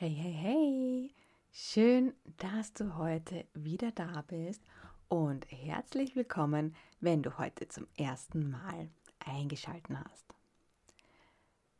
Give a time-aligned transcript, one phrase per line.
[0.00, 1.14] Hey, hey, hey!
[1.50, 4.62] Schön, dass du heute wieder da bist
[5.08, 10.24] und herzlich willkommen, wenn du heute zum ersten Mal eingeschalten hast.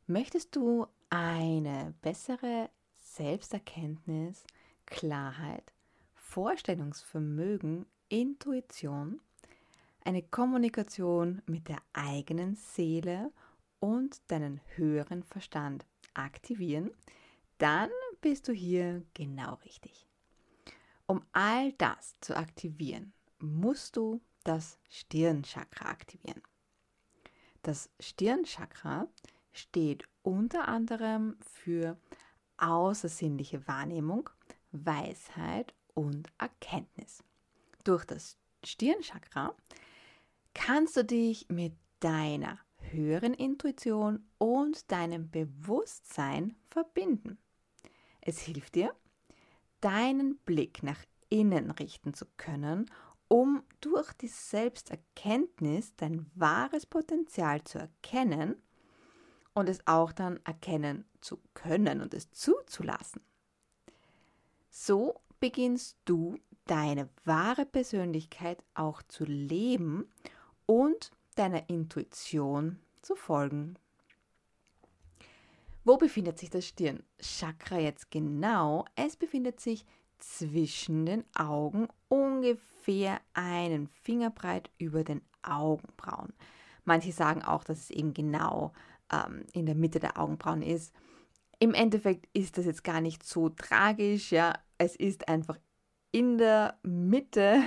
[0.08, 2.70] Möchtest du eine bessere
[3.00, 4.42] Selbsterkenntnis,
[4.84, 5.72] Klarheit,
[6.16, 9.20] Vorstellungsvermögen, Intuition,
[10.04, 13.30] eine Kommunikation mit der eigenen Seele
[13.78, 16.90] und deinen höheren Verstand aktivieren,
[17.58, 20.06] dann bist du hier genau richtig.
[21.06, 26.42] Um all das zu aktivieren, musst du das Stirnchakra aktivieren.
[27.62, 29.08] Das Stirnchakra
[29.52, 31.98] steht unter anderem für
[32.58, 34.30] außersinnliche Wahrnehmung,
[34.72, 37.22] Weisheit und Erkenntnis.
[37.84, 39.54] Durch das Stirnchakra
[40.54, 42.58] kannst du dich mit deiner
[42.90, 47.38] höheren Intuition und deinem Bewusstsein verbinden.
[48.28, 48.94] Es hilft dir,
[49.80, 52.90] deinen Blick nach innen richten zu können,
[53.26, 58.62] um durch die Selbsterkenntnis dein wahres Potenzial zu erkennen
[59.54, 63.22] und es auch dann erkennen zu können und es zuzulassen.
[64.68, 70.06] So beginnst du deine wahre Persönlichkeit auch zu leben
[70.66, 73.78] und deiner Intuition zu folgen.
[75.88, 78.84] Wo befindet sich das Stirnchakra jetzt genau?
[78.94, 79.86] Es befindet sich
[80.18, 86.34] zwischen den Augen, ungefähr einen Fingerbreit über den Augenbrauen.
[86.84, 88.74] Manche sagen auch, dass es eben genau
[89.10, 90.92] ähm, in der Mitte der Augenbrauen ist.
[91.58, 94.58] Im Endeffekt ist das jetzt gar nicht so tragisch, ja.
[94.76, 95.58] Es ist einfach
[96.12, 97.62] in der Mitte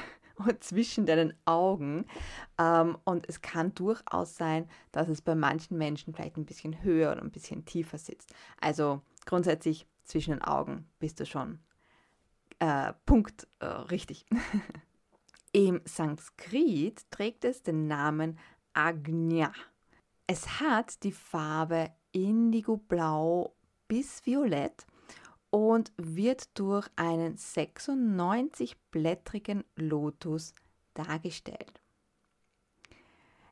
[0.60, 2.06] zwischen deinen Augen.
[2.58, 7.12] Ähm, und es kann durchaus sein, dass es bei manchen Menschen vielleicht ein bisschen höher
[7.12, 8.34] oder ein bisschen tiefer sitzt.
[8.60, 11.60] Also grundsätzlich zwischen den Augen bist du schon
[12.60, 14.26] äh, Punkt äh, richtig.
[15.54, 18.38] Im Sanskrit trägt es den Namen
[18.74, 19.52] Agnya.
[20.28, 23.54] Es hat die Farbe Indigo-Blau
[23.88, 24.86] bis Violett
[25.52, 30.56] und wird durch einen 96-blättrigen Lotus
[30.96, 31.80] dargestellt.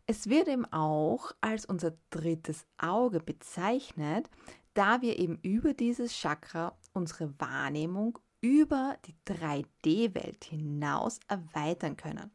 [0.08, 4.28] Es wird eben auch als unser drittes Auge bezeichnet,
[4.74, 12.32] da wir eben über dieses Chakra unsere Wahrnehmung über die 3D-Welt hinaus erweitern können.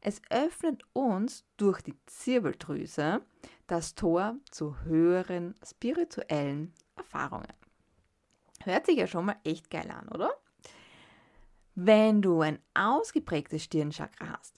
[0.00, 3.22] Es öffnet uns durch die Zirbeldrüse
[3.66, 7.57] das Tor zu höheren spirituellen Erfahrungen.
[8.64, 10.30] Hört sich ja schon mal echt geil an, oder?
[11.74, 14.54] Wenn du ein ausgeprägtes Stirnchakra hast,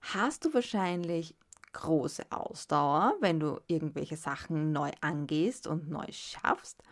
[0.00, 1.36] hast du wahrscheinlich
[1.72, 6.82] große Ausdauer, wenn du irgendwelche Sachen neu angehst und neu schaffst,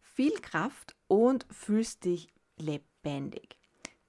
[0.00, 3.58] viel Kraft und fühlst dich lebendig.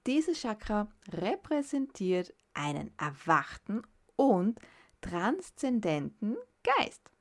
[0.06, 3.82] Dieses Chakra repräsentiert einen erwachten
[4.16, 4.58] und
[5.00, 7.13] transzendenten Geist.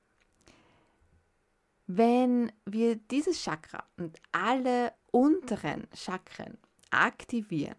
[1.87, 6.57] Wenn wir dieses Chakra und alle unteren Chakren
[6.91, 7.75] aktivieren,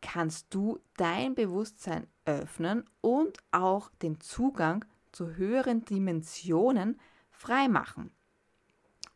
[0.00, 7.00] kannst du dein Bewusstsein öffnen und auch den Zugang zu höheren Dimensionen
[7.30, 8.10] freimachen.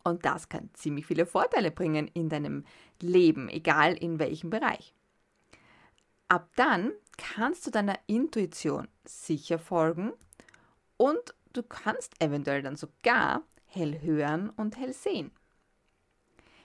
[0.05, 2.65] Und das kann ziemlich viele Vorteile bringen in deinem
[3.01, 4.95] Leben, egal in welchem Bereich.
[6.29, 10.13] Ab dann kannst du deiner Intuition sicher folgen
[10.97, 15.31] und du kannst eventuell dann sogar hell hören und hell sehen.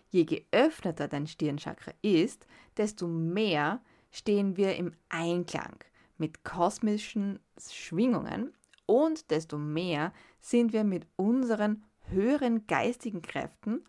[0.09, 5.77] Je geöffneter dein Stirnchakra ist, desto mehr stehen wir im Einklang
[6.17, 7.39] mit kosmischen
[7.69, 8.53] Schwingungen
[8.85, 13.83] und desto mehr sind wir mit unseren höheren geistigen Kräften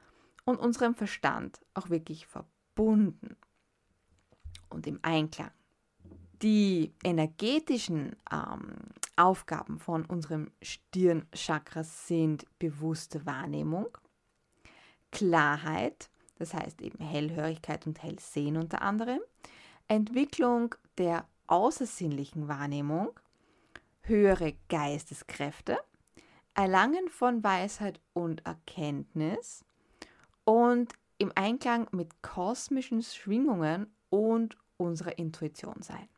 [0.45, 3.37] und unserem Verstand auch wirklich verbunden
[4.71, 5.51] und im Einklang.
[6.43, 8.75] Die energetischen ähm,
[9.17, 13.89] Aufgaben von unserem Stirnchakra sind bewusste Wahrnehmung,
[15.13, 19.21] Klarheit, das heißt eben Hellhörigkeit und Hellsehen unter anderem,
[19.89, 23.19] Entwicklung der außersinnlichen Wahrnehmung,
[24.03, 25.79] höhere Geisteskräfte,
[26.55, 29.65] Erlangen von Weisheit und Erkenntnis
[30.45, 36.09] und im Einklang mit kosmischen Schwingungen und unserer Intuition sein.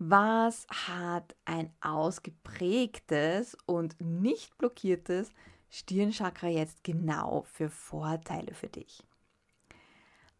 [0.00, 5.32] Was hat ein ausgeprägtes und nicht blockiertes
[5.70, 9.02] Stirnchakra jetzt genau für Vorteile für dich?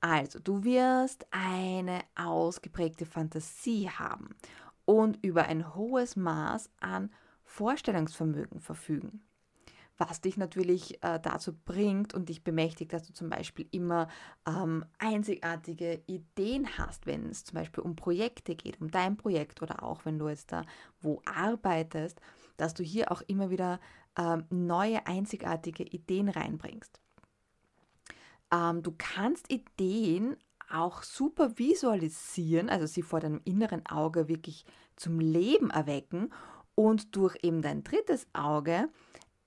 [0.01, 4.37] Also, du wirst eine ausgeprägte Fantasie haben
[4.85, 7.11] und über ein hohes Maß an
[7.43, 9.28] Vorstellungsvermögen verfügen.
[9.99, 14.09] Was dich natürlich äh, dazu bringt und dich bemächtigt, dass du zum Beispiel immer
[14.47, 19.83] ähm, einzigartige Ideen hast, wenn es zum Beispiel um Projekte geht, um dein Projekt oder
[19.83, 20.63] auch wenn du jetzt da
[21.01, 22.21] wo arbeitest,
[22.57, 23.81] dass du hier auch immer wieder
[24.17, 27.01] ähm, neue einzigartige Ideen reinbringst.
[28.53, 30.37] Ähm, du kannst Ideen
[30.71, 34.65] auch super visualisieren, also sie vor deinem inneren Auge wirklich
[34.97, 36.33] zum Leben erwecken
[36.75, 38.89] und durch eben dein drittes Auge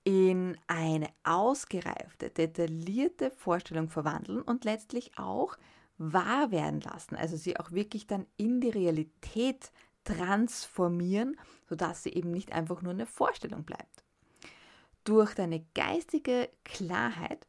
[0.04, 5.56] in eine ausgereifte, detaillierte Vorstellung verwandeln und letztlich auch
[5.98, 7.16] wahr werden lassen.
[7.16, 9.70] Also sie auch wirklich dann in die Realität
[10.04, 11.38] transformieren,
[11.68, 14.04] sodass sie eben nicht einfach nur eine Vorstellung bleibt.
[15.04, 17.46] Durch deine geistige Klarheit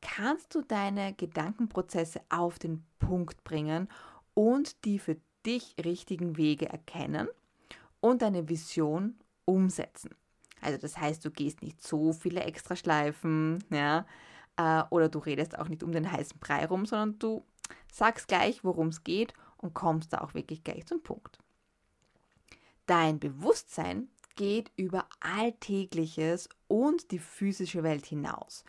[0.00, 3.88] kannst du deine Gedankenprozesse auf den Punkt bringen
[4.34, 5.16] und die für
[5.46, 7.28] dich richtigen Wege erkennen
[8.00, 10.10] und deine Vision umsetzen.
[10.62, 14.06] Also das heißt, du gehst nicht so viele extra Schleifen, ja,
[14.56, 17.44] äh, oder du redest auch nicht um den heißen Brei rum, sondern du
[17.92, 21.38] sagst gleich, worum es geht und kommst da auch wirklich gleich zum Punkt.
[22.86, 28.64] Dein Bewusstsein geht über Alltägliches und die physische Welt hinaus.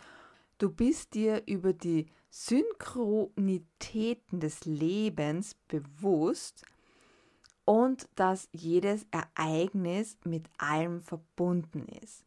[0.57, 6.63] Du bist dir über die Synchronitäten des Lebens bewusst,
[7.65, 12.23] und dass jedes Ereignis mit allem verbunden ist.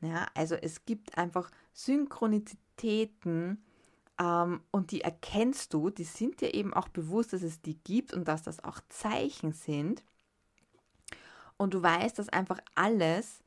[0.00, 3.62] Ja, also es gibt einfach Synchronizitäten
[4.18, 8.14] ähm, und die erkennst du, die sind dir eben auch bewusst, dass es die gibt
[8.14, 10.02] und dass das auch Zeichen sind.
[11.58, 13.40] Und du weißt, dass einfach alles,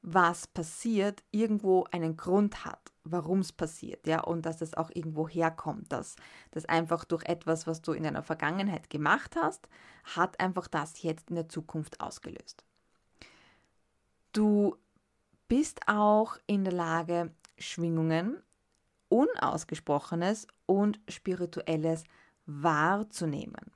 [0.00, 2.80] was passiert, irgendwo einen Grund hat
[3.10, 6.16] warum es passiert, ja, und dass es auch irgendwo herkommt, dass
[6.50, 9.68] das einfach durch etwas, was du in deiner Vergangenheit gemacht hast,
[10.04, 12.64] hat einfach das jetzt in der Zukunft ausgelöst.
[14.32, 14.76] Du
[15.48, 18.42] bist auch in der Lage, Schwingungen,
[19.08, 22.04] Unausgesprochenes und Spirituelles
[22.46, 23.72] wahrzunehmen.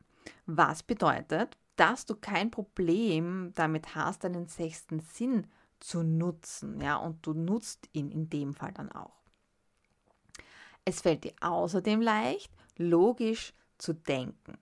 [0.47, 5.47] Was bedeutet, dass du kein Problem damit hast, deinen sechsten Sinn
[5.81, 9.22] zu nutzen, ja, und du nutzt ihn in dem Fall dann auch.
[10.85, 14.59] Es fällt dir außerdem leicht, logisch zu denken.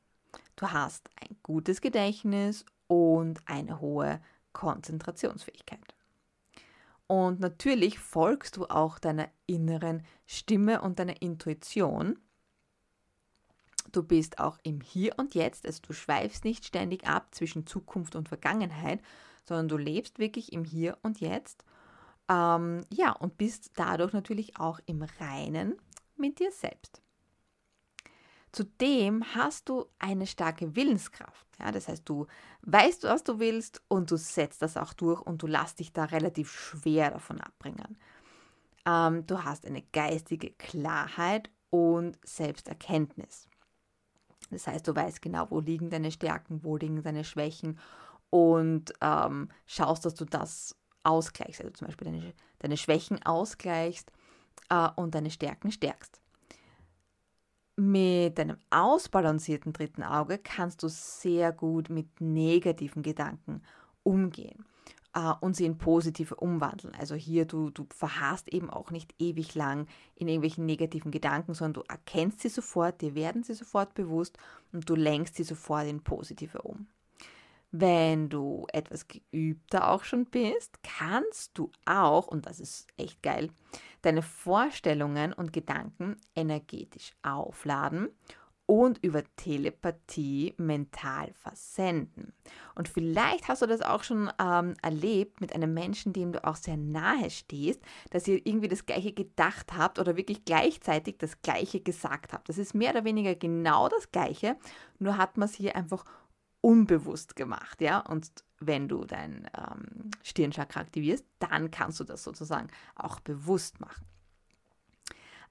[0.56, 4.20] Du hast ein gutes Gedächtnis und eine hohe
[4.52, 5.80] Konzentrationsfähigkeit.
[7.06, 12.18] Und natürlich folgst du auch deiner inneren Stimme und deiner Intuition.
[13.90, 18.14] Du bist auch im Hier und Jetzt, also du schweifst nicht ständig ab zwischen Zukunft
[18.14, 19.00] und Vergangenheit,
[19.44, 21.64] sondern du lebst wirklich im Hier und Jetzt.
[22.28, 25.76] Ähm, ja, und bist dadurch natürlich auch im Reinen
[26.20, 27.02] mit dir selbst.
[28.52, 31.46] Zudem hast du eine starke Willenskraft.
[31.60, 32.26] Ja, das heißt, du
[32.62, 36.04] weißt, was du willst und du setzt das auch durch und du lässt dich da
[36.04, 37.96] relativ schwer davon abbringen.
[38.86, 43.48] Ähm, du hast eine geistige Klarheit und Selbsterkenntnis.
[44.50, 47.78] Das heißt, du weißt genau, wo liegen deine Stärken, wo liegen deine Schwächen
[48.30, 50.74] und ähm, schaust, dass du das
[51.04, 51.60] ausgleichst.
[51.60, 54.10] Also zum Beispiel deine, deine Schwächen ausgleichst
[54.68, 56.20] äh, und deine Stärken stärkst.
[57.76, 63.62] Mit deinem ausbalancierten dritten Auge kannst du sehr gut mit negativen Gedanken
[64.02, 64.66] umgehen
[65.14, 66.94] äh, und sie in positive umwandeln.
[66.94, 71.82] Also hier, du, du verharrst eben auch nicht ewig lang in irgendwelchen negativen Gedanken, sondern
[71.84, 74.38] du erkennst sie sofort, dir werden sie sofort bewusst
[74.72, 76.86] und du lenkst sie sofort in positive um.
[77.72, 83.50] Wenn du etwas geübter auch schon bist, kannst du auch, und das ist echt geil,
[84.02, 88.08] deine Vorstellungen und Gedanken energetisch aufladen
[88.70, 92.32] und über Telepathie mental versenden.
[92.76, 96.54] Und vielleicht hast du das auch schon ähm, erlebt mit einem Menschen, dem du auch
[96.54, 101.80] sehr nahe stehst, dass ihr irgendwie das Gleiche gedacht habt oder wirklich gleichzeitig das Gleiche
[101.80, 102.48] gesagt habt.
[102.48, 104.56] Das ist mehr oder weniger genau das Gleiche,
[105.00, 106.04] nur hat man es hier einfach
[106.60, 107.98] unbewusst gemacht, ja.
[108.00, 114.04] Und wenn du dein ähm, Stirnchakra aktivierst, dann kannst du das sozusagen auch bewusst machen.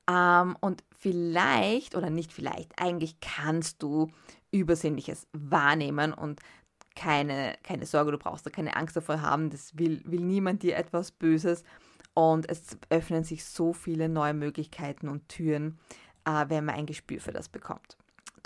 [0.10, 4.12] Ähm, und vielleicht oder nicht vielleicht, eigentlich kannst du
[4.52, 6.40] Übersinnliches wahrnehmen und
[6.96, 10.76] keine, keine Sorge, du brauchst da keine Angst davor haben, das will, will niemand dir
[10.76, 11.64] etwas Böses.
[12.14, 15.80] Und es öffnen sich so viele neue Möglichkeiten und Türen,
[16.26, 17.98] äh, wenn man ein Gespür für das bekommt.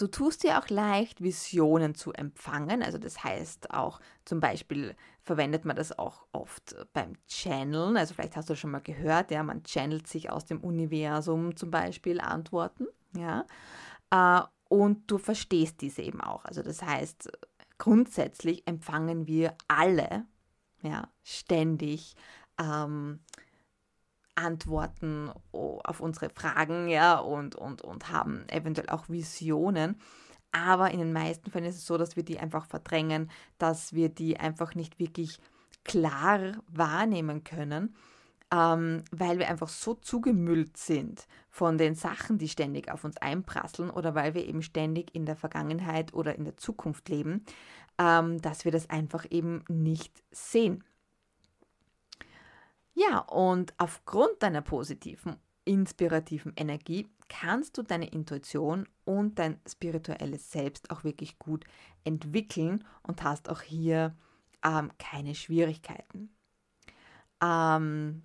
[0.04, 2.84] Du tust dir auch leicht, Visionen zu empfangen.
[2.84, 7.96] Also das heißt auch zum Beispiel verwendet man das auch oft beim Channeln.
[7.96, 11.72] Also vielleicht hast du schon mal gehört, ja, man channelt sich aus dem Universum zum
[11.72, 13.46] Beispiel Antworten, ja.
[14.12, 16.44] Äh, und du verstehst diese eben auch.
[16.44, 17.32] Also das heißt,
[17.78, 20.26] grundsätzlich empfangen wir alle,
[20.82, 22.18] ja, ständig
[22.62, 23.22] ähm,
[24.36, 30.00] Antworten auf unsere Fragen, ja, und, und, und haben eventuell auch Visionen.
[30.52, 34.10] Aber in den meisten Fällen ist es so, dass wir die einfach verdrängen, dass wir
[34.10, 35.40] die einfach nicht wirklich
[35.84, 37.96] klar wahrnehmen können,
[38.54, 43.90] ähm, weil wir einfach so zugemüllt sind von den Sachen, die ständig auf uns einprasseln
[43.90, 47.44] oder weil wir eben ständig in der Vergangenheit oder in der Zukunft leben,
[47.98, 50.84] ähm, dass wir das einfach eben nicht sehen.
[52.94, 60.92] Ja, und aufgrund deiner positiven, inspirativen Energie kannst du deine Intuition und dein spirituelles Selbst
[60.92, 61.66] auch wirklich gut
[62.04, 64.16] entwickeln und hast auch hier
[64.64, 66.36] ähm, keine Schwierigkeiten.
[67.42, 68.24] Ähm,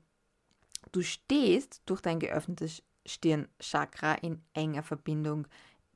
[0.92, 5.46] du stehst durch dein geöffnetes Stirnchakra in enger Verbindung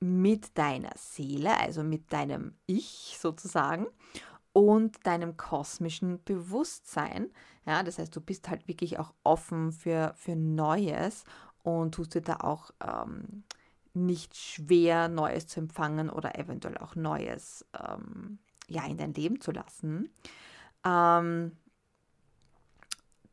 [0.01, 3.87] mit deiner Seele, also mit deinem Ich sozusagen
[4.53, 7.31] und deinem kosmischen Bewusstsein.
[7.67, 11.25] Ja, das heißt, du bist halt wirklich auch offen für, für Neues
[11.63, 13.45] und tust dir da auch ähm,
[13.95, 19.53] nicht schwer, Neues zu empfangen oder eventuell auch Neues ähm, ja, in dein Leben zu
[19.53, 20.11] lassen.
[20.85, 21.53] Ähm,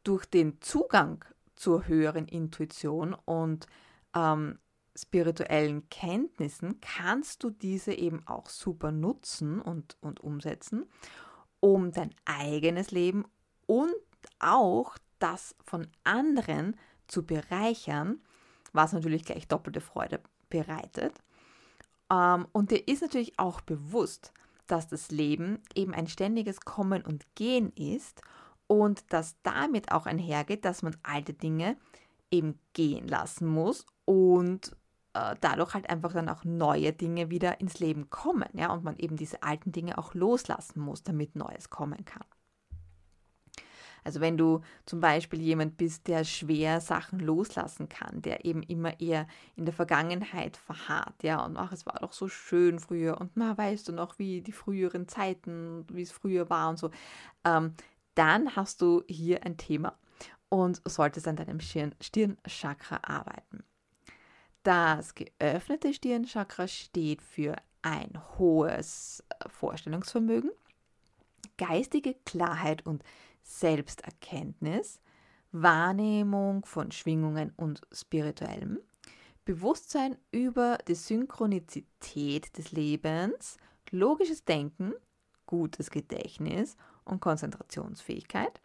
[0.03, 3.67] durch den Zugang zur höheren Intuition und
[4.15, 4.59] ähm,
[5.01, 10.85] spirituellen Kenntnissen kannst du diese eben auch super nutzen und, und umsetzen,
[11.59, 13.25] um dein eigenes Leben
[13.65, 13.93] und
[14.39, 16.75] auch das von anderen
[17.07, 18.21] zu bereichern,
[18.73, 21.13] was natürlich gleich doppelte Freude bereitet.
[22.11, 24.33] Ähm, und dir ist natürlich auch bewusst,
[24.67, 28.21] dass das Leben eben ein ständiges Kommen und Gehen ist
[28.67, 31.75] und dass damit auch einhergeht, dass man alte Dinge
[32.31, 34.75] eben gehen lassen muss und
[35.19, 38.97] äh, dadurch halt einfach dann auch neue Dinge wieder ins Leben kommen, ja, und man
[38.97, 42.25] eben diese alten Dinge auch loslassen muss, damit Neues kommen kann.
[44.03, 48.99] Also wenn du zum Beispiel jemand bist, der schwer Sachen loslassen kann, der eben immer
[49.01, 53.31] eher in der Vergangenheit verharrt, ja, und ach, es war doch so schön früher und
[53.35, 56.91] na, weißt du noch, wie die früheren Zeiten, wie es früher war und so,
[57.43, 57.73] ähm,
[58.15, 59.97] dann hast du hier ein Thema
[60.49, 63.63] und solltest an deinem Stirn Stirnchakra arbeiten.
[64.69, 70.51] Das geöffnete Stirnchakra steht für ein hohes äh, Vorstellungsvermögen,
[71.57, 73.03] geistige Klarheit und
[73.41, 75.01] Selbsterkenntnis,
[75.51, 78.77] Wahrnehmung von Schwingungen und spirituellem,
[79.43, 83.57] Bewusstsein über die Synchronizität des Lebens,
[83.89, 84.93] logisches Denken,
[85.47, 88.61] gutes Gedächtnis und Konzentrationsfähigkeit,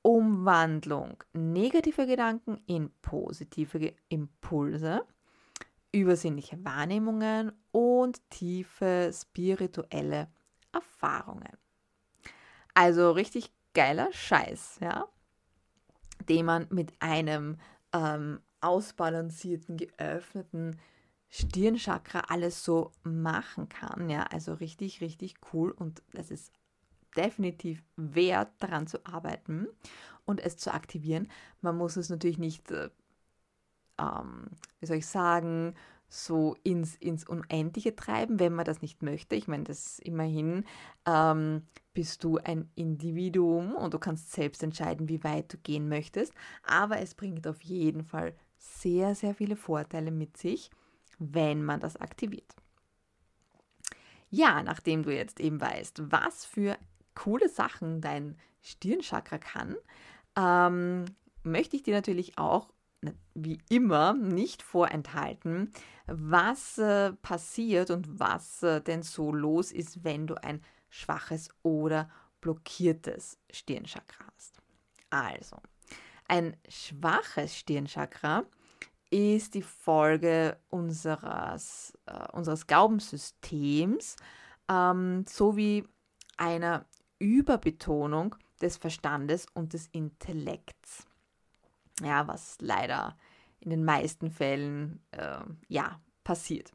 [0.00, 5.04] Umwandlung negativer Gedanken in positive Impulse,
[5.92, 10.28] übersinnliche Wahrnehmungen und tiefe spirituelle
[10.72, 11.56] Erfahrungen.
[12.74, 15.08] Also richtig geiler Scheiß, ja,
[16.28, 17.58] den man mit einem
[17.92, 20.78] ähm, ausbalancierten, geöffneten
[21.30, 24.08] Stirnchakra alles so machen kann.
[24.08, 26.52] Ja, also richtig, richtig cool und das ist
[27.16, 29.66] definitiv wert, daran zu arbeiten
[30.24, 31.28] und es zu aktivieren.
[31.60, 32.90] Man muss es natürlich nicht, äh,
[33.98, 34.46] ähm,
[34.80, 35.74] wie soll ich sagen,
[36.08, 39.36] so ins, ins Unendliche treiben, wenn man das nicht möchte.
[39.36, 40.64] Ich meine, das immerhin
[41.06, 41.62] ähm,
[41.92, 46.32] bist du ein Individuum und du kannst selbst entscheiden, wie weit du gehen möchtest.
[46.62, 50.70] Aber es bringt auf jeden Fall sehr, sehr viele Vorteile mit sich,
[51.18, 52.54] wenn man das aktiviert.
[54.30, 56.76] Ja, nachdem du jetzt eben weißt, was für
[57.14, 59.76] coole Sachen dein Stirnchakra kann,
[60.36, 61.04] ähm,
[61.42, 62.68] möchte ich dir natürlich auch
[63.34, 65.70] wie immer nicht vorenthalten,
[66.06, 72.10] was äh, passiert und was äh, denn so los ist, wenn du ein schwaches oder
[72.40, 74.60] blockiertes Stirnchakra hast.
[75.10, 75.56] Also,
[76.26, 78.44] ein schwaches Stirnchakra
[79.10, 84.16] ist die Folge unseres, äh, unseres Glaubenssystems
[84.68, 85.84] ähm, sowie
[86.36, 86.84] einer
[87.18, 91.07] Überbetonung des Verstandes und des Intellekts.
[92.02, 93.16] Ja, was leider
[93.60, 96.72] in den meisten Fällen äh, ja passiert.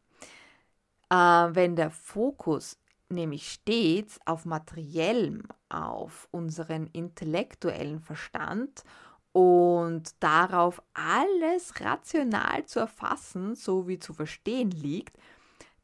[1.10, 2.78] Äh, wenn der Fokus
[3.10, 8.84] nämlich stets auf materiellem, auf unseren intellektuellen Verstand
[9.32, 15.18] und darauf alles rational zu erfassen sowie zu verstehen liegt,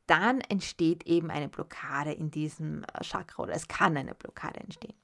[0.07, 4.95] dann entsteht eben eine Blockade in diesem äh, Chakra oder es kann eine Blockade entstehen.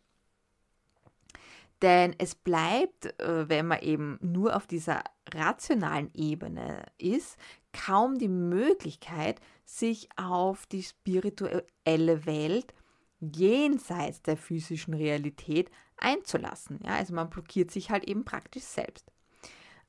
[1.81, 5.03] Denn es bleibt, äh, wenn man eben nur auf dieser
[5.33, 7.37] rationalen Ebene ist,
[7.73, 12.73] kaum die Möglichkeit, sich auf die spirituelle Welt
[13.19, 16.79] jenseits der physischen Realität einzulassen.
[16.85, 19.11] Ja, also man blockiert sich halt eben praktisch selbst.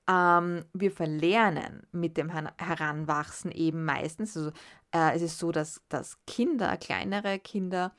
[0.08, 4.36] Ähm, wir verlernen mit dem Heranwachsen eben meistens.
[4.36, 4.50] Also,
[4.92, 7.92] äh, es ist so, dass, dass Kinder, kleinere Kinder,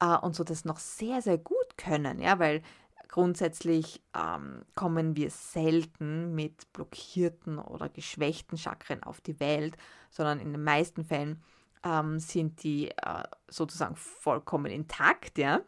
[0.00, 2.62] äh, und so das noch sehr, sehr gut können, ja, weil
[3.12, 9.76] grundsätzlich ähm, kommen wir selten mit blockierten oder geschwächten Chakren auf die Welt,
[10.10, 11.42] sondern in den meisten Fällen
[11.84, 15.60] ähm, sind die äh, sozusagen vollkommen intakt, ja.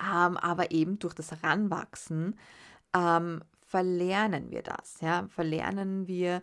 [0.00, 2.38] Ähm, aber eben durch das Heranwachsen
[2.96, 6.42] ähm, verlernen wir das, ja, verlernen wir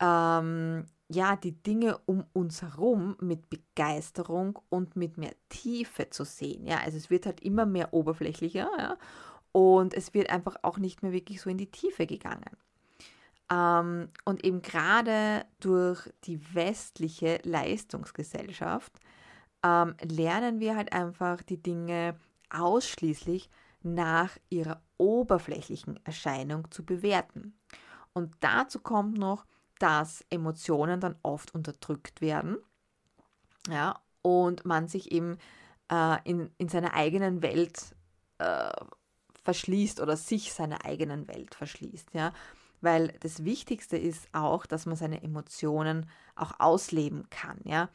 [0.00, 6.66] ähm, ja die Dinge um uns herum mit Begeisterung und mit mehr Tiefe zu sehen,
[6.66, 8.96] ja, also es wird halt immer mehr oberflächlicher, ja,
[9.52, 12.56] und es wird einfach auch nicht mehr wirklich so in die Tiefe gegangen.
[13.50, 18.92] Ähm, und eben gerade durch die westliche Leistungsgesellschaft
[19.64, 22.16] ähm, lernen wir halt einfach die Dinge
[22.50, 23.48] ausschließlich
[23.82, 27.54] nach ihrer oberflächlichen Erscheinung zu bewerten.
[28.12, 29.44] Und dazu kommt noch,
[29.78, 32.58] dass Emotionen dann oft unterdrückt werden.
[33.68, 35.38] Ja, und man sich eben
[35.90, 37.94] äh, in, in seiner eigenen Welt
[38.38, 38.70] äh,
[39.42, 42.14] verschließt oder sich seiner eigenen Welt verschließt.
[42.14, 42.32] Ja,
[42.80, 47.58] weil das Wichtigste ist auch, dass man seine Emotionen auch ausleben kann.
[47.64, 47.88] Ja,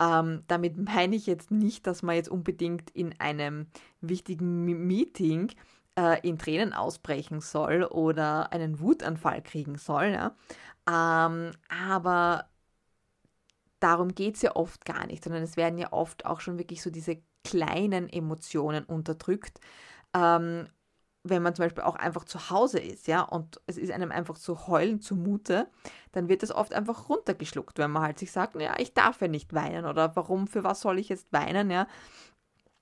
[0.00, 3.66] ähm, damit meine ich jetzt nicht, dass man jetzt unbedingt in einem
[4.00, 5.52] wichtigen Meeting
[5.98, 10.06] äh, in Tränen ausbrechen soll oder einen Wutanfall kriegen soll.
[10.06, 10.36] Ja?
[10.88, 12.46] Ähm, aber
[13.80, 16.82] darum geht es ja oft gar nicht, sondern es werden ja oft auch schon wirklich
[16.82, 19.60] so diese kleinen Emotionen unterdrückt.
[20.14, 20.68] Ähm,
[21.22, 24.38] wenn man zum Beispiel auch einfach zu Hause ist, ja, und es ist einem einfach
[24.38, 25.68] zu heulen zumute,
[26.12, 29.28] dann wird das oft einfach runtergeschluckt, wenn man halt sich sagt, ja, ich darf ja
[29.28, 31.86] nicht weinen oder warum, für was soll ich jetzt weinen, ja,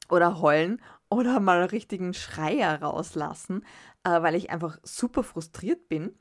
[0.08, 3.64] oder heulen oder mal einen richtigen Schreier rauslassen,
[4.04, 6.14] äh, weil ich einfach super frustriert bin,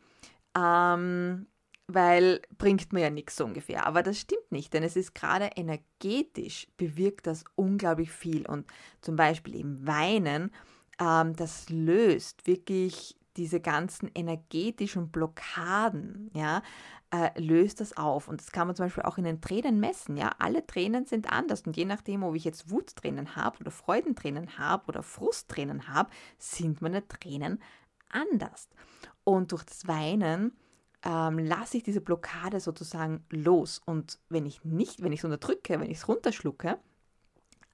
[0.58, 1.48] ähm,
[1.88, 3.86] weil bringt mir ja nichts so ungefähr.
[3.86, 8.66] Aber das stimmt nicht, denn es ist gerade energetisch bewirkt das unglaublich viel und
[9.02, 10.52] zum Beispiel im Weinen
[11.00, 16.62] ähm, das löst wirklich diese ganzen energetischen Blockaden, ja,
[17.12, 18.28] äh, löst das auf.
[18.28, 20.32] Und das kann man zum Beispiel auch in den Tränen messen, ja.
[20.40, 24.88] Alle Tränen sind anders und je nachdem, ob ich jetzt Wuttränen habe oder Freudentränen habe
[24.88, 27.62] oder Frusttränen habe, sind meine Tränen
[28.10, 28.70] anders.
[29.24, 30.58] Und durch das Weinen
[31.04, 33.82] ähm, lasse ich diese Blockade sozusagen los.
[33.86, 36.80] Und wenn ich nicht, wenn ich es unterdrücke, wenn ich es runterschlucke,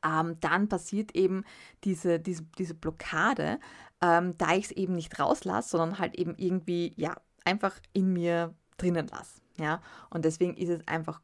[0.06, 1.44] ähm, dann passiert eben
[1.84, 3.60] diese, diese, diese Blockade,
[4.04, 8.54] ähm, da ich es eben nicht rauslasse, sondern halt eben irgendwie, ja, einfach in mir
[8.78, 9.42] drinnen lasse.
[9.58, 9.82] Ja?
[10.10, 11.22] Und deswegen ist es einfach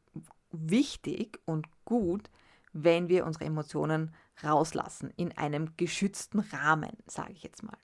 [0.52, 2.30] wichtig und gut,
[2.72, 7.78] wenn wir unsere Emotionen rauslassen, in einem geschützten Rahmen, sage ich jetzt mal.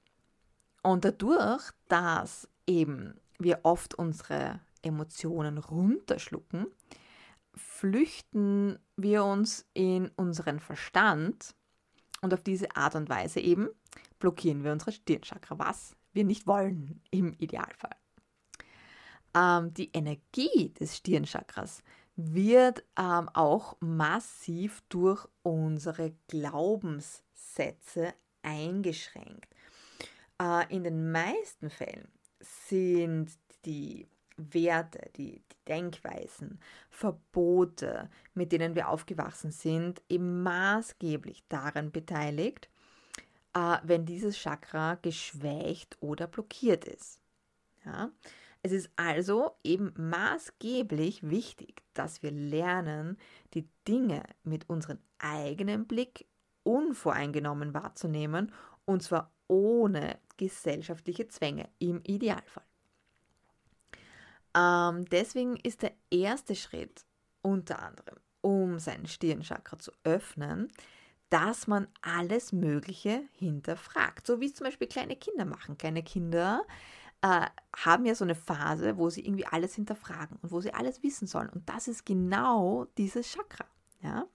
[0.82, 6.68] Und dadurch, dass eben wir oft unsere Emotionen runterschlucken,
[7.54, 11.54] flüchten wir uns in unseren Verstand
[12.22, 13.70] und auf diese Art und Weise eben
[14.20, 17.96] blockieren wir unsere Stirnchakra, was wir nicht wollen im Idealfall.
[19.36, 21.84] Ähm, die Energie des Stirnchakras
[22.16, 29.54] wird ähm, auch massiv durch unsere Glaubenssätze eingeschränkt.
[30.42, 32.08] Äh, in den meisten Fällen
[32.40, 33.32] sind
[33.66, 42.70] die Werte, die, die Denkweisen, Verbote, mit denen wir aufgewachsen sind, eben maßgeblich daran beteiligt,
[43.56, 47.20] äh, wenn dieses Chakra geschwächt oder blockiert ist.
[47.86, 48.12] Ja?
[48.62, 53.18] Es ist also eben maßgeblich wichtig, dass wir lernen,
[53.54, 56.28] die Dinge mit unserem eigenen Blick
[56.64, 58.52] unvoreingenommen wahrzunehmen
[58.86, 62.66] und zwar ohne gesellschaftliche Zwänge im Idealfall.
[64.56, 67.06] Ähm, deswegen ist der erste Schritt
[67.42, 70.72] unter anderem, um sein Stirnchakra zu öffnen,
[71.30, 74.28] dass man alles Mögliche hinterfragt.
[74.28, 75.78] So wie es zum Beispiel kleine Kinder machen.
[75.78, 76.64] Kleine Kinder
[77.22, 81.04] äh, haben ja so eine Phase, wo sie irgendwie alles hinterfragen und wo sie alles
[81.04, 81.50] wissen sollen.
[81.50, 83.66] Und das ist genau dieses Chakra.
[84.02, 84.28] Ja?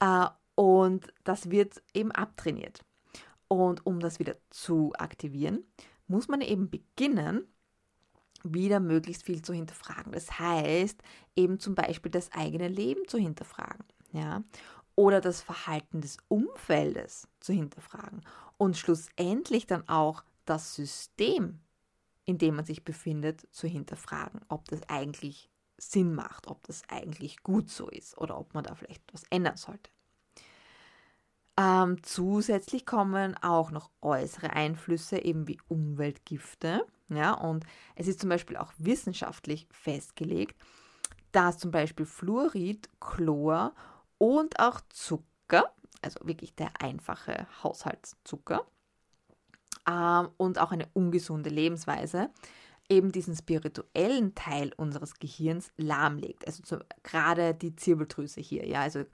[0.00, 2.84] Äh, und das wird eben abtrainiert.
[3.48, 5.64] Und um das wieder zu aktivieren,
[6.06, 7.46] muss man eben beginnen,
[8.44, 10.12] wieder möglichst viel zu hinterfragen.
[10.12, 11.02] Das heißt,
[11.34, 14.44] eben zum Beispiel das eigene Leben zu hinterfragen, ja,
[14.96, 18.22] oder das Verhalten des Umfeldes zu hinterfragen
[18.56, 21.60] und schlussendlich dann auch das System,
[22.24, 27.42] in dem man sich befindet, zu hinterfragen, ob das eigentlich Sinn macht, ob das eigentlich
[27.42, 29.90] gut so ist oder ob man da vielleicht was ändern sollte.
[31.56, 38.28] Ähm, zusätzlich kommen auch noch äußere Einflüsse, eben wie Umweltgifte, Ja, und es ist zum
[38.30, 40.56] Beispiel auch wissenschaftlich festgelegt,
[41.32, 43.74] dass zum Beispiel Fluorid, Chlor
[44.18, 45.72] und auch Zucker,
[46.02, 48.64] also wirklich der einfache Haushaltszucker,
[49.86, 52.30] äh, und auch eine ungesunde Lebensweise,
[52.88, 56.46] eben diesen spirituellen Teil unseres Gehirns lahmlegt.
[56.46, 59.04] Also so, gerade die Zirbeldrüse hier, ja, also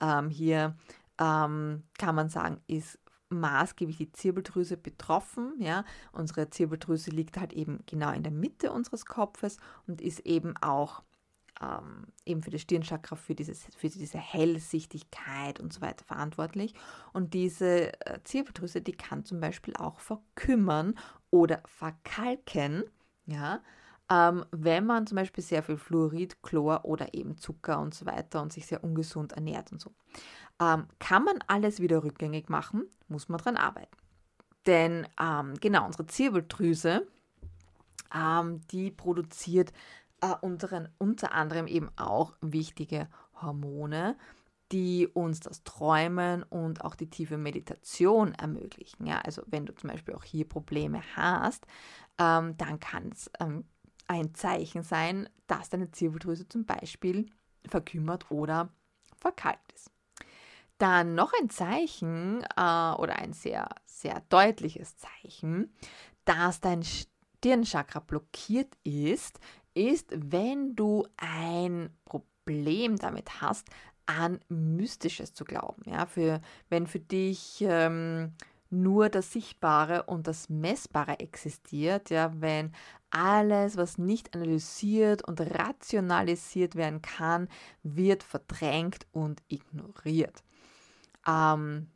[0.00, 0.76] ähm, hier
[1.18, 5.54] ähm, kann man sagen, ist maßgeblich die Zirbeldrüse betroffen.
[5.58, 5.84] Ja?
[6.12, 11.02] Unsere Zirbeldrüse liegt halt eben genau in der Mitte unseres Kopfes und ist eben auch
[11.62, 16.74] ähm, eben für das Stirnchakra, für, dieses, für diese Hellsichtigkeit und so weiter verantwortlich.
[17.12, 20.94] Und diese äh, Zirbeldrüse, die kann zum Beispiel auch verkümmern
[21.30, 22.84] oder verkalken,
[23.26, 23.60] ja,
[24.10, 28.42] ähm, wenn man zum Beispiel sehr viel Fluorid, Chlor oder eben Zucker und so weiter
[28.42, 29.92] und sich sehr ungesund ernährt und so.
[30.60, 33.96] Ähm, kann man alles wieder rückgängig machen, muss man dran arbeiten.
[34.66, 37.06] Denn ähm, genau, unsere Zirbeldrüse,
[38.14, 39.72] ähm, die produziert
[40.20, 43.08] äh, unseren, unter anderem eben auch wichtige
[43.40, 44.16] Hormone,
[44.72, 49.06] die uns das Träumen und auch die tiefe Meditation ermöglichen.
[49.06, 51.66] Ja, also wenn du zum Beispiel auch hier Probleme hast,
[52.18, 53.64] ähm, dann kann es ähm,
[54.06, 57.26] ein Zeichen sein, dass deine Zirbeldrüse zum Beispiel
[57.66, 58.70] verkümmert oder
[59.16, 59.90] verkalkt ist.
[60.78, 65.74] Dann noch ein Zeichen äh, oder ein sehr, sehr deutliches Zeichen,
[66.24, 69.40] dass dein Stirnchakra blockiert ist,
[69.74, 73.68] ist, wenn du ein Problem damit hast,
[74.06, 75.82] an Mystisches zu glauben.
[75.86, 78.32] Ja, für, wenn für dich ähm,
[78.70, 82.72] nur das Sichtbare und das Messbare existiert, ja, wenn
[83.10, 87.48] alles, was nicht analysiert und rationalisiert werden kann,
[87.82, 90.42] wird verdrängt und ignoriert.
[91.26, 91.88] Ähm,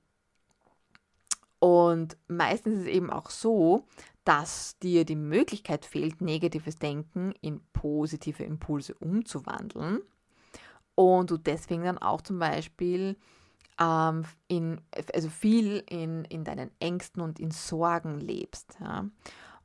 [1.61, 3.87] und meistens ist es eben auch so,
[4.25, 10.01] dass dir die Möglichkeit fehlt, negatives Denken in positive Impulse umzuwandeln
[10.95, 13.17] und du deswegen dann auch zum Beispiel
[13.81, 14.81] ähm, in,
[15.13, 18.79] also viel in, in deinen Ängsten und in Sorgen lebst.
[18.81, 19.07] Ja.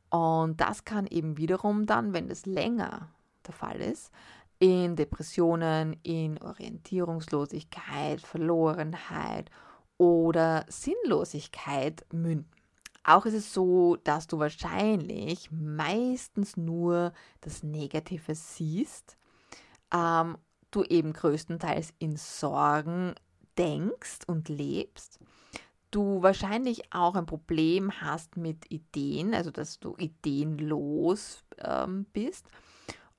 [0.10, 3.10] Und das kann eben wiederum dann, wenn das länger
[3.46, 4.12] der Fall ist,
[4.58, 9.50] in Depressionen, in Orientierungslosigkeit, Verlorenheit
[9.98, 12.59] oder Sinnlosigkeit münden.
[13.04, 19.18] Auch ist es so, dass du wahrscheinlich meistens nur das Negative siehst,
[19.94, 20.38] ähm,
[20.72, 23.16] du eben größtenteils in Sorgen
[23.58, 25.20] denkst und lebst,
[25.92, 32.46] du wahrscheinlich auch ein Problem hast mit Ideen, also dass du ideenlos ähm, bist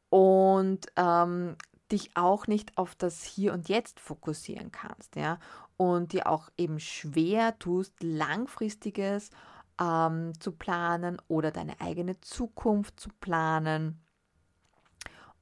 [0.09, 1.57] und ähm,
[1.91, 5.39] dich auch nicht auf das Hier und Jetzt fokussieren kannst, ja,
[5.77, 9.31] und dir auch eben schwer tust, langfristiges
[9.81, 14.05] ähm, zu planen oder deine eigene Zukunft zu planen.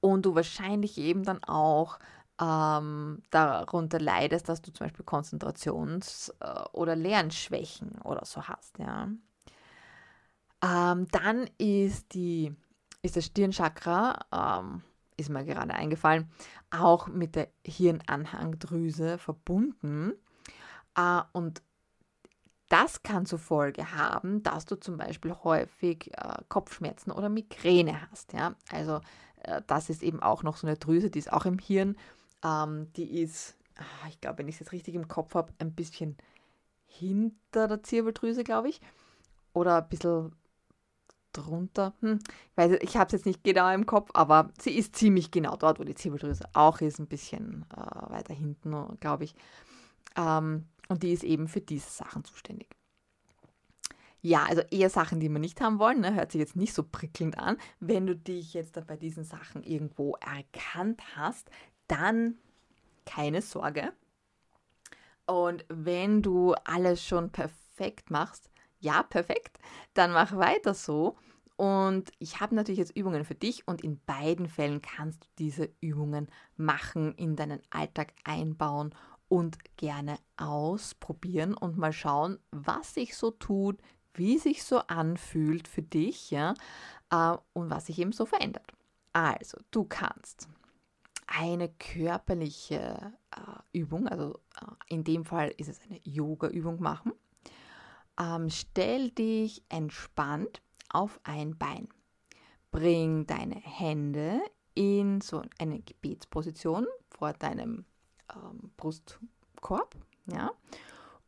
[0.01, 1.99] Und du wahrscheinlich eben dann auch
[2.41, 8.79] ähm, darunter leidest, dass du zum Beispiel Konzentrations- äh, oder Lernschwächen oder so hast.
[8.79, 9.09] Ja.
[10.63, 12.55] Ähm, dann ist, die,
[13.03, 14.83] ist das Stirnchakra, ähm,
[15.17, 16.31] ist mir gerade eingefallen,
[16.71, 20.13] auch mit der Hirnanhangdrüse verbunden.
[20.97, 21.63] Äh, und
[22.69, 28.33] das kann zur Folge haben, dass du zum Beispiel häufig äh, Kopfschmerzen oder Migräne hast.
[28.33, 28.55] Ja?
[28.73, 29.01] Also
[29.43, 31.97] äh, das ist eben auch noch so eine Drüse, die ist auch im Hirn.
[32.45, 35.75] Ähm, die ist, ah, ich glaube, wenn ich es jetzt richtig im Kopf habe, ein
[35.75, 36.17] bisschen
[36.87, 38.81] hinter der Zirbeldrüse, glaube ich.
[39.53, 40.33] Oder ein bisschen
[41.33, 41.95] drunter.
[42.01, 42.19] Hm,
[42.51, 45.57] ich weiß, ich habe es jetzt nicht genau im Kopf, aber sie ist ziemlich genau
[45.57, 49.35] dort, wo die Zirbeldrüse auch ist, ein bisschen äh, weiter hinten, glaube ich.
[50.17, 52.69] Ähm, und die ist eben für diese Sachen zuständig.
[54.21, 56.83] Ja, also eher Sachen, die wir nicht haben wollen, ne, hört sich jetzt nicht so
[56.83, 57.57] prickelnd an.
[57.79, 61.51] Wenn du dich jetzt bei diesen Sachen irgendwo erkannt hast,
[61.87, 62.37] dann
[63.07, 63.93] keine Sorge.
[65.27, 69.61] Und wenn du alles schon perfekt machst, ja, perfekt,
[69.95, 71.17] dann mach weiter so.
[71.57, 75.71] Und ich habe natürlich jetzt Übungen für dich und in beiden Fällen kannst du diese
[75.81, 78.95] Übungen machen, in deinen Alltag einbauen
[79.29, 83.81] und gerne ausprobieren und mal schauen, was sich so tut,
[84.15, 86.55] wie sich so anfühlt für dich, ja,
[87.11, 88.73] äh, und was sich eben so verändert.
[89.13, 90.49] Also, du kannst
[91.27, 97.13] eine körperliche äh, Übung, also äh, in dem Fall ist es eine Yoga-Übung machen.
[98.19, 101.89] Ähm, stell dich entspannt auf ein Bein.
[102.71, 104.41] Bring deine Hände
[104.75, 107.85] in so eine Gebetsposition vor deinem
[108.35, 109.95] ähm, Brustkorb.
[110.27, 110.53] Ja?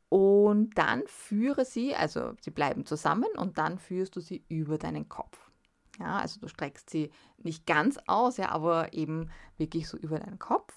[0.09, 5.09] Und dann führe sie, also sie bleiben zusammen und dann führst du sie über deinen
[5.09, 5.51] Kopf.
[6.01, 10.39] Ja, also du streckst sie nicht ganz aus, ja, aber eben wirklich so über deinen
[10.39, 10.75] Kopf.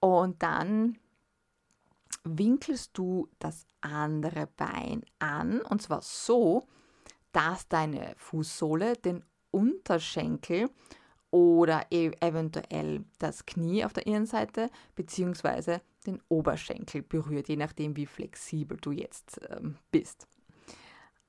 [0.00, 0.98] Und dann
[2.24, 6.66] winkelst du das andere Bein an und zwar so,
[7.32, 10.70] dass deine Fußsohle den Unterschenkel
[11.30, 15.80] oder e eventuell das Knie auf der Innenseite bzw.
[16.06, 20.28] den Oberschenkel berührt, je nachdem, wie flexibel du jetzt ähm, bist.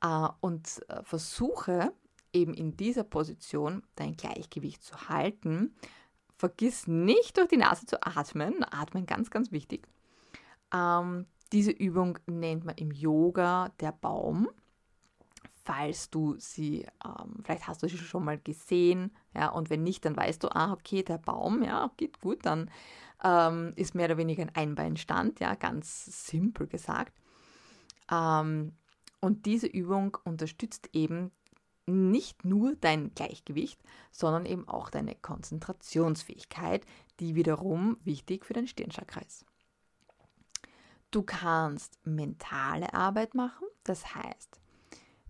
[0.01, 1.91] Äh, und äh, versuche
[2.33, 5.73] eben in dieser Position dein Gleichgewicht zu halten.
[6.35, 8.63] Vergiss nicht durch die Nase zu atmen.
[8.63, 9.87] Atmen ganz, ganz wichtig.
[10.73, 14.49] Ähm, diese Übung nennt man im Yoga der Baum
[15.67, 20.05] falls du sie, ähm, vielleicht hast du sie schon mal gesehen, ja, und wenn nicht,
[20.05, 22.71] dann weißt du, ah, okay, der Baum, ja, geht gut, dann
[23.21, 27.19] ähm, ist mehr oder weniger ein Einbeinstand, ja, ganz simpel gesagt.
[28.09, 28.71] Ähm,
[29.19, 31.31] und diese Übung unterstützt eben
[31.85, 36.85] nicht nur dein Gleichgewicht, sondern eben auch deine Konzentrationsfähigkeit,
[37.19, 39.45] die wiederum wichtig für dein Stirnchakra ist.
[41.11, 44.61] Du kannst mentale Arbeit machen, das heißt,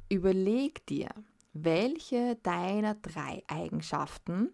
[0.09, 1.09] Überleg dir,
[1.53, 4.53] welche deiner drei Eigenschaften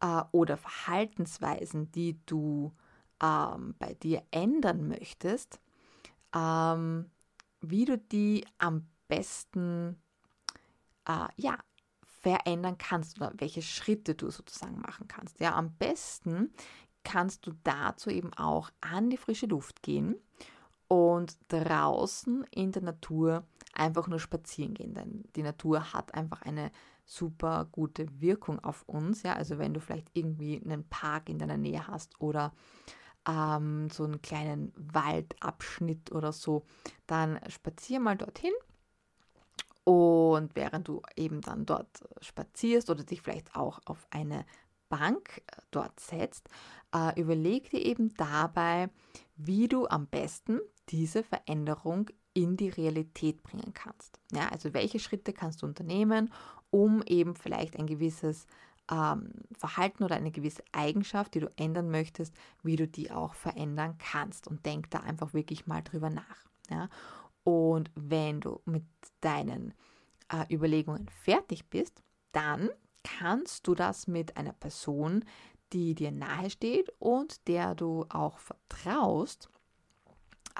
[0.00, 2.72] äh, oder Verhaltensweisen, die du
[3.22, 5.60] ähm, bei dir ändern möchtest,
[6.34, 7.10] ähm,
[7.60, 9.96] wie du die am besten
[11.06, 11.58] äh, ja,
[12.02, 15.40] verändern kannst oder welche Schritte du sozusagen machen kannst.
[15.40, 16.52] Ja, am besten
[17.02, 20.16] kannst du dazu eben auch an die frische Luft gehen
[20.94, 26.70] und draußen in der Natur einfach nur spazieren gehen, denn die Natur hat einfach eine
[27.04, 29.24] super gute Wirkung auf uns.
[29.24, 32.52] Ja, also wenn du vielleicht irgendwie einen Park in deiner Nähe hast oder
[33.28, 36.64] ähm, so einen kleinen Waldabschnitt oder so,
[37.08, 38.52] dann spazier mal dorthin.
[39.82, 44.46] Und während du eben dann dort spazierst oder dich vielleicht auch auf eine
[44.88, 46.48] Bank äh, dort setzt,
[46.94, 48.88] äh, überleg dir eben dabei,
[49.36, 54.18] wie du am besten diese Veränderung in die Realität bringen kannst.
[54.32, 56.32] Ja, also welche Schritte kannst du unternehmen,
[56.70, 58.46] um eben vielleicht ein gewisses
[58.90, 63.96] ähm, Verhalten oder eine gewisse Eigenschaft, die du ändern möchtest, wie du die auch verändern
[63.98, 64.46] kannst.
[64.46, 66.48] Und denk da einfach wirklich mal drüber nach.
[66.70, 66.88] Ja?
[67.44, 68.84] Und wenn du mit
[69.20, 69.74] deinen
[70.32, 72.02] äh, Überlegungen fertig bist,
[72.32, 72.70] dann
[73.04, 75.24] kannst du das mit einer Person,
[75.72, 79.48] die dir nahe steht und der du auch vertraust,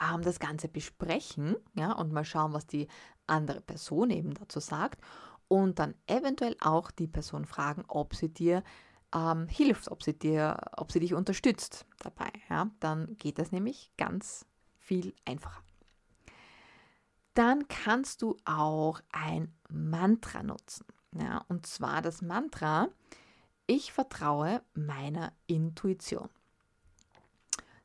[0.01, 2.89] ähm, das Ganze besprechen ja, und mal schauen, was die
[3.27, 5.01] andere Person eben dazu sagt
[5.49, 8.63] und dann eventuell auch die Person fragen, ob sie dir
[9.15, 12.31] ähm, hilft, ob sie, dir, ob sie dich unterstützt dabei.
[12.51, 12.71] Ja.
[12.81, 14.47] Dann geht das nämlich ganz
[14.79, 15.63] viel einfacher.
[17.35, 20.87] Dann kannst du auch ein Mantra nutzen.
[21.13, 22.89] Ja, und zwar das Mantra,
[23.67, 26.29] ich vertraue meiner Intuition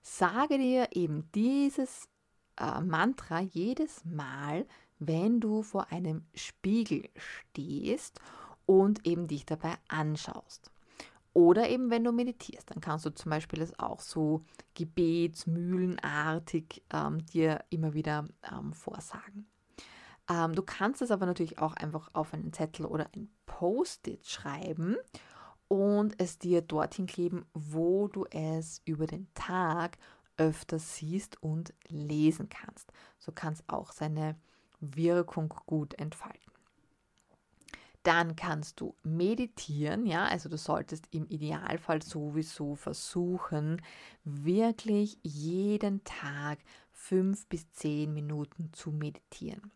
[0.09, 2.09] sage dir eben dieses
[2.57, 4.65] äh, Mantra jedes Mal,
[4.97, 8.19] wenn du vor einem Spiegel stehst
[8.65, 10.71] und eben dich dabei anschaust.
[11.33, 17.23] Oder eben wenn du meditierst, dann kannst du zum Beispiel das auch so gebetsmühlenartig ähm,
[17.27, 19.47] dir immer wieder ähm, vorsagen.
[20.29, 24.97] Ähm, du kannst es aber natürlich auch einfach auf einen Zettel oder ein Post-it schreiben
[25.69, 29.97] und es dir dorthin kleben, wo du es über den Tag
[30.35, 32.91] öfter siehst und lesen kannst.
[33.19, 34.35] So kann es auch seine
[34.81, 36.51] Wirkung gut entfalten.
[38.03, 43.81] Dann kannst du meditieren, ja, also du solltest im Idealfall sowieso versuchen,
[44.23, 46.59] wirklich jeden Tag
[46.91, 49.71] fünf bis zehn Minuten zu meditieren.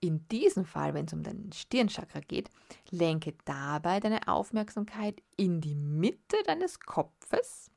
[0.00, 2.50] In diesem Fall, wenn es um deinen Stirnchakra geht,
[2.90, 7.70] lenke dabei deine Aufmerksamkeit in die Mitte deines Kopfes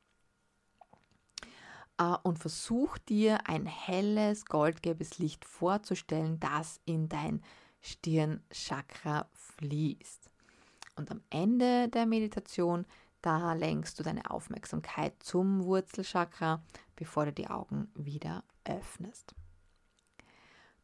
[1.97, 7.41] äh, und versuch dir ein helles, goldgelbes Licht vorzustellen, das in dein
[7.81, 10.29] Stirnchakra fließt.
[10.95, 12.85] Und am Ende der Meditation,
[13.21, 16.63] da lenkst du deine Aufmerksamkeit zum Wurzelchakra,
[16.95, 19.35] bevor du die Augen wieder öffnest.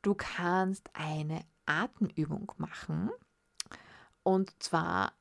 [0.02, 3.10] Du kannst eine Atemübung machen.
[4.24, 5.14] Und zwar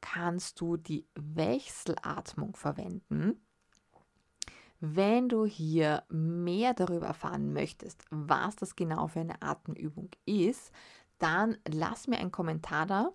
[0.00, 3.40] kannst du die Wechselatmung verwenden.
[4.80, 10.70] Wenn du hier mehr darüber erfahren möchtest, was das genau für eine Atemübung ist,
[11.18, 13.12] dann lass mir einen Kommentar da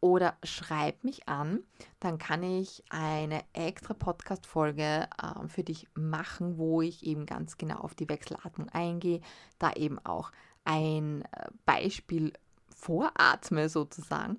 [0.00, 1.64] oder schreib mich an,
[1.98, 7.78] dann kann ich eine extra Podcast-Folge äh, für dich machen, wo ich eben ganz genau
[7.78, 9.20] auf die Wechselatmung eingehe,
[9.58, 10.30] da eben auch
[10.68, 12.32] ein äh, Beispiel
[12.68, 14.38] voratme sozusagen.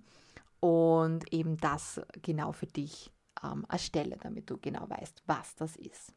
[0.62, 3.12] und eben das genau für dich
[3.44, 6.14] ähm, erstelle, damit du genau weißt, was das ist.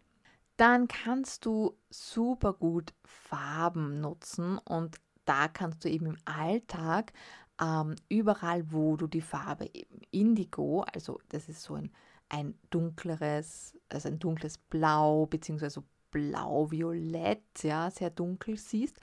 [0.57, 7.12] Dann kannst du super gut Farben nutzen und da kannst du eben im Alltag
[7.61, 9.70] ähm, überall, wo du die Farbe
[10.11, 11.92] Indigo, also das ist so ein,
[12.29, 19.01] ein dunkleres, also ein dunkles Blau beziehungsweise blau-violett, ja, sehr dunkel siehst,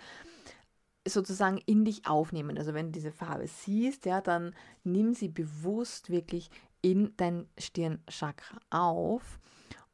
[1.14, 2.58] sozusagen in dich aufnehmen.
[2.58, 6.50] Also wenn du diese Farbe siehst, ja, dann nimm sie bewusst wirklich
[6.82, 9.40] in dein Stirnchakra auf.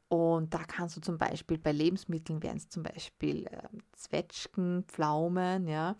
[0.08, 5.66] Und da kannst du zum Beispiel bei Lebensmitteln wären es zum Beispiel äh, Zwetschgen, Pflaumen,
[5.66, 5.96] ja.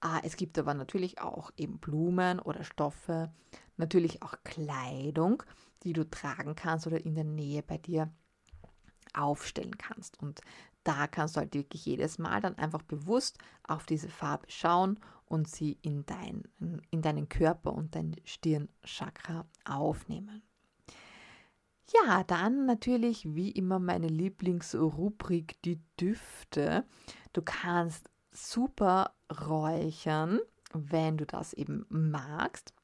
[0.00, 3.32] Ah, es gibt aber natürlich auch eben Blumen oder Stoffe,
[3.76, 5.42] natürlich auch Kleidung,
[5.82, 8.12] die du tragen kannst oder in der Nähe bei dir
[9.14, 10.20] aufstellen kannst.
[10.20, 10.40] Und
[10.84, 15.48] da kannst du halt wirklich jedes Mal dann einfach bewusst auf diese Farbe schauen und
[15.48, 16.44] sie in, dein,
[16.90, 20.42] in deinen Körper und dein Stirnchakra aufnehmen.
[21.92, 26.84] Ja, dann natürlich wie immer meine Lieblingsrubrik, die Düfte.
[27.32, 29.14] Du kannst super
[29.48, 30.40] räuchern,
[30.72, 32.74] wenn du das eben magst.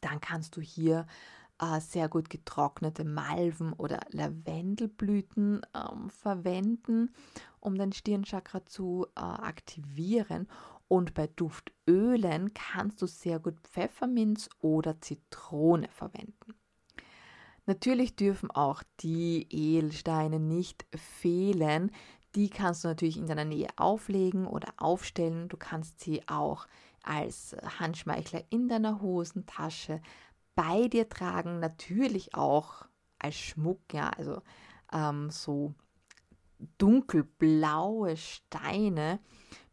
[0.00, 1.06] Dann kannst du hier
[1.80, 7.14] sehr gut getrocknete Malven- oder Lavendelblüten ähm, verwenden,
[7.60, 10.48] um dein Stirnchakra zu äh, aktivieren.
[10.88, 16.54] Und bei Duftölen kannst du sehr gut Pfefferminz oder Zitrone verwenden.
[17.66, 21.90] Natürlich dürfen auch die Edelsteine nicht fehlen.
[22.36, 25.48] Die kannst du natürlich in deiner Nähe auflegen oder aufstellen.
[25.48, 26.68] Du kannst sie auch
[27.02, 30.00] als Handschmeichler in deiner Hosentasche
[30.56, 32.86] bei dir tragen, natürlich auch
[33.20, 34.42] als Schmuck, ja, also
[34.92, 35.74] ähm, so
[36.78, 39.20] dunkelblaue Steine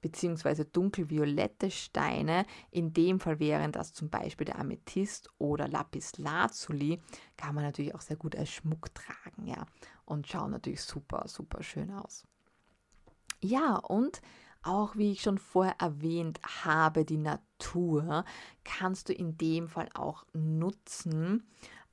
[0.02, 2.46] beziehungsweise dunkelviolette Steine.
[2.69, 7.02] In dem Fall wären das zum Beispiel der Amethyst oder Lapis Lazuli.
[7.38, 9.65] Kann man natürlich auch sehr gut als Schmuck tragen, ja,
[10.06, 12.28] und schauen natürlich super, super schön aus.
[13.39, 14.22] Ja, und
[14.63, 18.26] auch wie ich schon vorher erwähnt habe, die Natur
[18.63, 21.47] kannst du in dem Fall auch nutzen,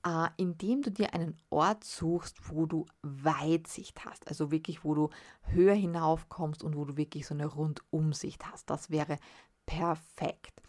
[0.07, 4.27] äh, indem du dir einen Ort suchst, wo du Weitsicht hast.
[4.29, 5.11] Also wirklich, wo du
[5.43, 8.71] höher hinaufkommst und wo du wirklich so eine Rundumsicht hast.
[8.71, 9.19] Das wäre
[9.67, 10.63] perfekt.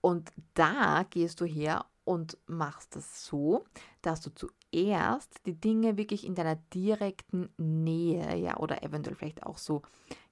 [0.00, 3.64] Und da gehst du her und machst es das so,
[4.00, 9.58] dass du zuerst die Dinge wirklich in deiner direkten Nähe, ja, oder eventuell vielleicht auch
[9.58, 9.82] so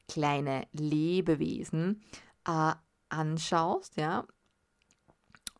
[0.09, 2.03] kleine Lebewesen
[2.47, 2.73] äh,
[3.09, 4.27] anschaust, ja,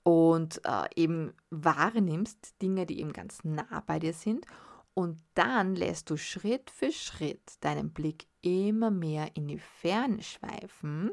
[0.05, 4.47] und äh, eben wahrnimmst Dinge, die eben ganz nah bei dir sind.
[4.93, 11.11] Und dann lässt du Schritt für Schritt deinen Blick immer mehr in die Ferne schweifen.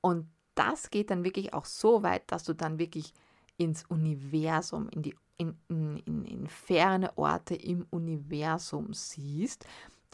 [0.00, 3.12] Und das geht dann wirklich auch so weit, dass du dann wirklich
[3.58, 9.64] ins Universum, in die in, in, in, ferne Orte im Universum siehst,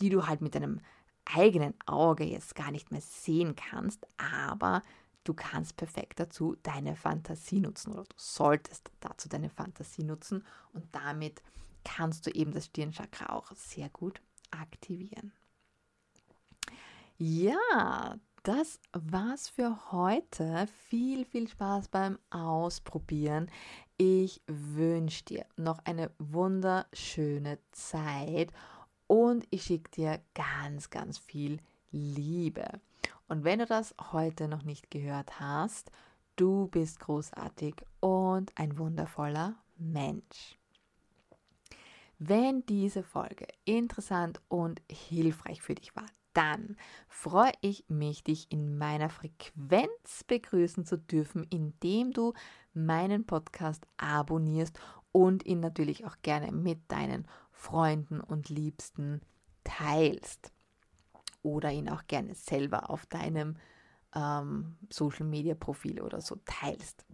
[0.00, 0.80] die du halt mit deinem
[1.34, 4.82] eigenen Auge jetzt gar nicht mehr sehen kannst, aber
[5.24, 10.86] du kannst perfekt dazu deine Fantasie nutzen oder du solltest dazu deine Fantasie nutzen und
[10.92, 11.42] damit
[11.84, 15.32] kannst du eben das Stirnchakra auch sehr gut aktivieren.
[17.16, 20.68] Ja, das war's für heute.
[20.88, 23.50] Viel, viel Spaß beim Ausprobieren.
[23.96, 28.52] Ich wünsche dir noch eine wunderschöne Zeit
[29.08, 31.58] und ich schicke dir ganz, ganz viel
[31.90, 32.80] Liebe.
[33.26, 35.90] Und wenn du das heute noch nicht gehört hast,
[36.36, 40.56] du bist großartig und ein wundervoller Mensch.
[42.20, 46.76] Wenn diese Folge interessant und hilfreich für dich war, dann
[47.08, 52.32] freue ich mich, dich in meiner Frequenz begrüßen zu dürfen, indem du
[52.74, 54.78] meinen Podcast abonnierst
[55.12, 57.26] und ihn natürlich auch gerne mit deinen
[57.58, 59.20] Freunden und Liebsten
[59.64, 60.52] teilst.
[61.42, 63.56] Oder ihn auch gerne selber auf deinem
[64.14, 67.04] ähm, Social Media Profil oder so teilst.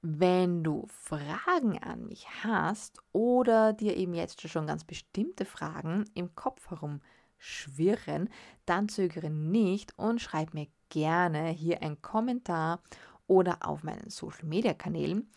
[0.00, 6.36] Wenn du Fragen an mich hast oder dir eben jetzt schon ganz bestimmte Fragen im
[6.36, 8.28] Kopf herumschwirren,
[8.64, 12.80] dann zögere nicht und schreib mir gerne hier einen Kommentar
[13.26, 15.28] oder auf meinen Social Media Kanälen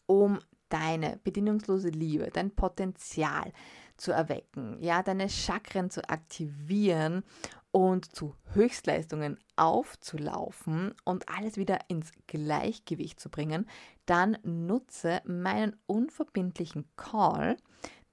[0.05, 3.53] um deine bedingungslose Liebe, dein Potenzial
[3.95, 7.23] zu erwecken, ja, deine Chakren zu aktivieren
[7.71, 13.65] und zu Höchstleistungen aufzulaufen und alles wieder ins Gleichgewicht zu bringen,
[14.07, 17.55] dann nutze meinen unverbindlichen Call.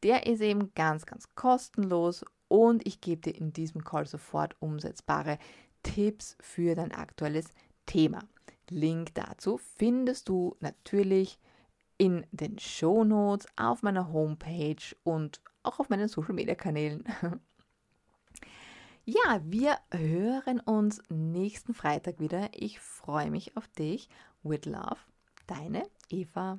[0.04, 5.38] Der ist eben ganz, ganz kostenlos und ich gebe dir in diesem Call sofort umsetzbare
[5.84, 7.46] Tipps für dein aktuelles
[7.86, 8.18] Thema.
[8.68, 11.38] Link dazu findest du natürlich
[11.96, 17.04] in den Show Notes auf meiner Homepage und auch auf meinen Social Media Kanälen.
[19.06, 22.48] Ja, wir hören uns nächsten Freitag wieder.
[22.54, 24.08] Ich freue mich auf dich.
[24.42, 24.96] With Love,
[25.46, 26.58] deine Eva.